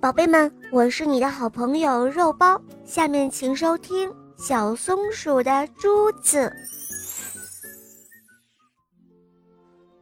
[0.00, 2.60] 宝贝们，我是你的好朋友肉包。
[2.84, 6.38] 下面请收听《小松鼠的珠子》。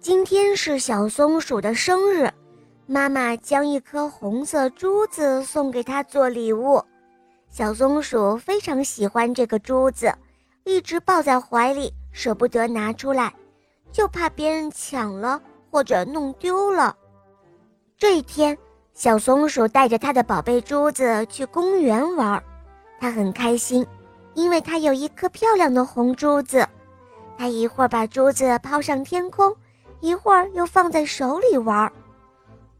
[0.00, 2.28] 今天是小松鼠的生日，
[2.86, 6.82] 妈妈将一颗红色珠子送给他做礼物。
[7.48, 10.12] 小松鼠非常喜欢这个珠子，
[10.64, 13.32] 一直抱在怀里，舍不得拿出来，
[13.92, 15.40] 就怕别人抢了
[15.70, 16.96] 或者弄丢了。
[17.96, 18.56] 这一天。
[18.96, 22.42] 小松鼠带着它的宝贝珠子去公园玩，
[22.98, 23.86] 它很开心，
[24.32, 26.66] 因为它有一颗漂亮的红珠子。
[27.36, 29.54] 它一会儿把珠子抛上天空，
[30.00, 31.92] 一会儿又放在手里玩。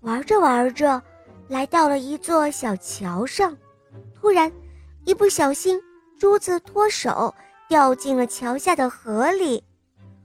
[0.00, 1.02] 玩着玩着，
[1.48, 3.54] 来到了一座小桥上，
[4.14, 4.50] 突然，
[5.04, 5.78] 一不小心，
[6.18, 7.34] 珠子脱手
[7.68, 9.62] 掉进了桥下的河里。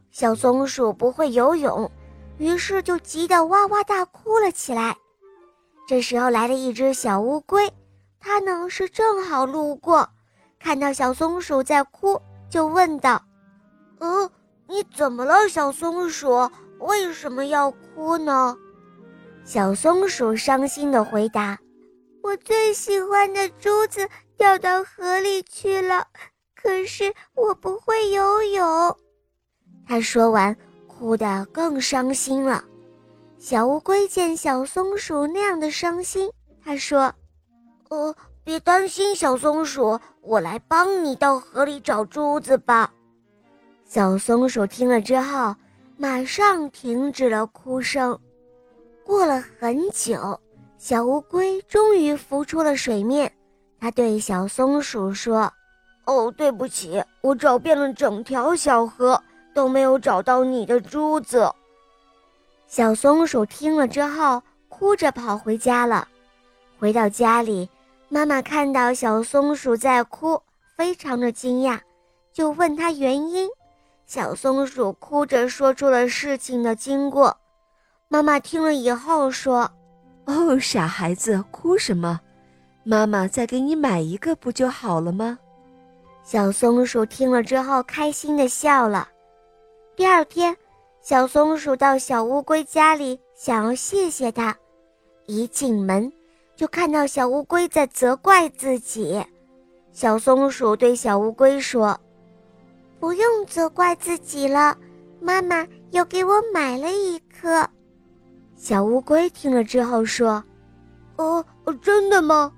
[0.09, 1.91] 小松鼠不会游泳，
[2.37, 4.95] 于是就急得哇哇大哭了起来。
[5.91, 7.69] 这时候来了一只小乌龟，
[8.17, 10.07] 它呢是正好路过，
[10.57, 12.17] 看到小松鼠在哭，
[12.49, 13.21] 就问道
[13.99, 14.31] ：“嗯，
[14.69, 16.49] 你怎么了，小松鼠？
[16.79, 18.55] 为什么要哭呢？”
[19.43, 21.59] 小松鼠伤心地回答
[22.23, 26.07] ：“我最喜欢的珠子掉到河里去了，
[26.55, 28.97] 可是我不会游泳。”
[29.85, 30.55] 他说完，
[30.87, 32.63] 哭得更伤心了。
[33.41, 36.29] 小乌龟见小松鼠那样的伤心，
[36.63, 37.11] 他说
[37.89, 42.93] ：“呃，别担心，小松鼠，我来帮你到河里找珠子吧。”
[43.83, 45.55] 小松鼠听了之后，
[45.97, 48.19] 马上停止了哭声。
[49.03, 50.39] 过了很久，
[50.77, 53.33] 小乌龟终于浮出了水面。
[53.79, 55.51] 它对小松鼠说
[56.05, 59.19] ：“哦，对不起，我找遍了整条小河，
[59.51, 61.51] 都没有找到你的珠子。”
[62.71, 66.07] 小松鼠听了之后，哭着跑回家了。
[66.79, 67.69] 回到家里，
[68.07, 70.41] 妈妈看到小松鼠在哭，
[70.77, 71.77] 非常的惊讶，
[72.31, 73.49] 就问他原因。
[74.05, 77.35] 小松鼠哭着说出了事情的经过。
[78.07, 79.69] 妈妈听了以后说
[80.23, 82.21] ：“哦，傻孩子，哭什么？
[82.85, 85.37] 妈妈再给你买一个不就好了吗？”
[86.23, 89.09] 小松鼠听了之后，开心的笑了。
[89.93, 90.55] 第二天。
[91.01, 94.55] 小松鼠到小乌龟家里，想要谢谢它。
[95.25, 96.13] 一进门，
[96.55, 99.19] 就看到小乌龟在责怪自己。
[99.91, 101.99] 小松鼠对小乌龟说
[102.99, 104.77] ：“不用责怪自己了，
[105.19, 107.67] 妈妈又给我买了一颗。”
[108.55, 110.43] 小乌龟听了之后说
[111.17, 111.43] ：“哦，
[111.81, 112.53] 真的吗？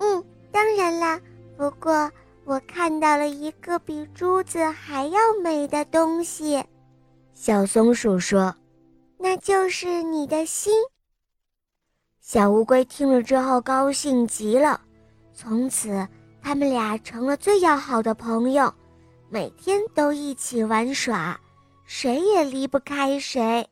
[0.00, 0.22] 嗯，
[0.52, 1.18] 当然啦。
[1.56, 2.10] 不过
[2.44, 6.62] 我看到了一个比珠子还要美的东西。”
[7.34, 8.54] 小松鼠说
[9.18, 10.72] ：“那就是你的心。”
[12.20, 14.80] 小乌龟听了之后高兴极了，
[15.34, 16.08] 从此
[16.40, 18.72] 他们俩成了最要好的朋友，
[19.28, 21.38] 每天都一起玩耍，
[21.84, 23.68] 谁也离不开谁。